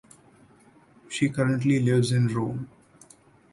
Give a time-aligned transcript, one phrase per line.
[1.09, 2.67] She currently lives in Rome.